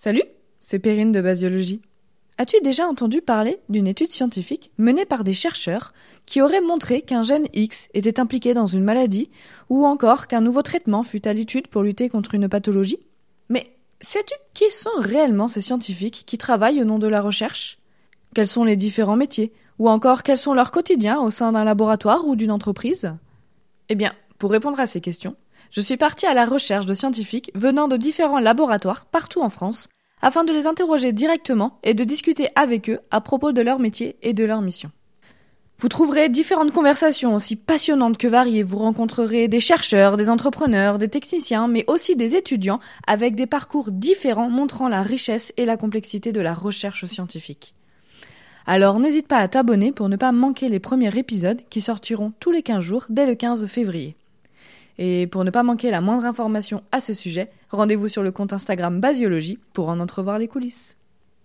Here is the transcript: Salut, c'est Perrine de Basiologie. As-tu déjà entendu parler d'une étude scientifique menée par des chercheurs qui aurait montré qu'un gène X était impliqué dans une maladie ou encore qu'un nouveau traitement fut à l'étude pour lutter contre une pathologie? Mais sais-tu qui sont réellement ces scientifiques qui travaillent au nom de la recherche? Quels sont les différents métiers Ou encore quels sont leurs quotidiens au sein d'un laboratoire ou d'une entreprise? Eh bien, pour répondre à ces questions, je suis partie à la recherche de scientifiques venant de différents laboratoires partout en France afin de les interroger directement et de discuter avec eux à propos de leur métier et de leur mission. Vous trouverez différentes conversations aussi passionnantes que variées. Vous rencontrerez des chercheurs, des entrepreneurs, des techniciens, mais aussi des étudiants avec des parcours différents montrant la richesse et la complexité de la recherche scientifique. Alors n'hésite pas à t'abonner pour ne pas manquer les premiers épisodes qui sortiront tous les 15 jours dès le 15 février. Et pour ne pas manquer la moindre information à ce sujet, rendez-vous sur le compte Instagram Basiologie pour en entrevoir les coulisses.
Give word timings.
Salut, 0.00 0.22
c'est 0.60 0.78
Perrine 0.78 1.10
de 1.10 1.20
Basiologie. 1.20 1.82
As-tu 2.38 2.60
déjà 2.62 2.86
entendu 2.86 3.20
parler 3.20 3.58
d'une 3.68 3.88
étude 3.88 4.06
scientifique 4.06 4.70
menée 4.78 5.04
par 5.04 5.24
des 5.24 5.34
chercheurs 5.34 5.92
qui 6.24 6.40
aurait 6.40 6.60
montré 6.60 7.02
qu'un 7.02 7.22
gène 7.22 7.48
X 7.52 7.88
était 7.94 8.20
impliqué 8.20 8.54
dans 8.54 8.66
une 8.66 8.84
maladie 8.84 9.28
ou 9.68 9.84
encore 9.84 10.28
qu'un 10.28 10.40
nouveau 10.40 10.62
traitement 10.62 11.02
fut 11.02 11.26
à 11.26 11.32
l'étude 11.32 11.66
pour 11.66 11.82
lutter 11.82 12.08
contre 12.08 12.36
une 12.36 12.48
pathologie? 12.48 13.00
Mais 13.48 13.74
sais-tu 14.00 14.34
qui 14.54 14.70
sont 14.70 14.88
réellement 14.98 15.48
ces 15.48 15.62
scientifiques 15.62 16.22
qui 16.24 16.38
travaillent 16.38 16.80
au 16.80 16.84
nom 16.84 17.00
de 17.00 17.08
la 17.08 17.20
recherche? 17.20 17.78
Quels 18.36 18.46
sont 18.46 18.62
les 18.62 18.76
différents 18.76 19.16
métiers 19.16 19.52
Ou 19.80 19.88
encore 19.88 20.22
quels 20.22 20.38
sont 20.38 20.54
leurs 20.54 20.70
quotidiens 20.70 21.20
au 21.20 21.32
sein 21.32 21.50
d'un 21.50 21.64
laboratoire 21.64 22.24
ou 22.24 22.36
d'une 22.36 22.52
entreprise? 22.52 23.16
Eh 23.88 23.96
bien, 23.96 24.12
pour 24.38 24.52
répondre 24.52 24.78
à 24.78 24.86
ces 24.86 25.00
questions, 25.00 25.34
je 25.70 25.80
suis 25.80 25.96
partie 25.96 26.26
à 26.26 26.34
la 26.34 26.46
recherche 26.46 26.86
de 26.86 26.94
scientifiques 26.94 27.50
venant 27.54 27.88
de 27.88 27.96
différents 27.96 28.38
laboratoires 28.38 29.06
partout 29.06 29.40
en 29.40 29.50
France 29.50 29.88
afin 30.22 30.44
de 30.44 30.52
les 30.52 30.66
interroger 30.66 31.12
directement 31.12 31.78
et 31.82 31.94
de 31.94 32.04
discuter 32.04 32.48
avec 32.54 32.90
eux 32.90 32.98
à 33.10 33.20
propos 33.20 33.52
de 33.52 33.62
leur 33.62 33.78
métier 33.78 34.16
et 34.22 34.32
de 34.32 34.44
leur 34.44 34.62
mission. 34.62 34.90
Vous 35.80 35.88
trouverez 35.88 36.28
différentes 36.28 36.72
conversations 36.72 37.36
aussi 37.36 37.54
passionnantes 37.54 38.18
que 38.18 38.26
variées. 38.26 38.64
Vous 38.64 38.78
rencontrerez 38.78 39.46
des 39.46 39.60
chercheurs, 39.60 40.16
des 40.16 40.28
entrepreneurs, 40.28 40.98
des 40.98 41.06
techniciens, 41.06 41.68
mais 41.68 41.84
aussi 41.86 42.16
des 42.16 42.34
étudiants 42.34 42.80
avec 43.06 43.36
des 43.36 43.46
parcours 43.46 43.92
différents 43.92 44.50
montrant 44.50 44.88
la 44.88 45.02
richesse 45.02 45.52
et 45.56 45.64
la 45.64 45.76
complexité 45.76 46.32
de 46.32 46.40
la 46.40 46.52
recherche 46.52 47.04
scientifique. 47.04 47.74
Alors 48.66 48.98
n'hésite 48.98 49.28
pas 49.28 49.38
à 49.38 49.46
t'abonner 49.46 49.92
pour 49.92 50.08
ne 50.08 50.16
pas 50.16 50.32
manquer 50.32 50.68
les 50.68 50.80
premiers 50.80 51.16
épisodes 51.16 51.62
qui 51.70 51.80
sortiront 51.80 52.32
tous 52.40 52.50
les 52.50 52.62
15 52.62 52.80
jours 52.80 53.06
dès 53.08 53.26
le 53.26 53.36
15 53.36 53.66
février. 53.68 54.16
Et 54.98 55.26
pour 55.28 55.44
ne 55.44 55.50
pas 55.50 55.62
manquer 55.62 55.90
la 55.90 56.00
moindre 56.00 56.24
information 56.24 56.82
à 56.92 57.00
ce 57.00 57.14
sujet, 57.14 57.48
rendez-vous 57.70 58.08
sur 58.08 58.22
le 58.22 58.32
compte 58.32 58.52
Instagram 58.52 59.00
Basiologie 59.00 59.58
pour 59.72 59.88
en 59.88 60.00
entrevoir 60.00 60.38
les 60.38 60.48
coulisses. 60.48 60.97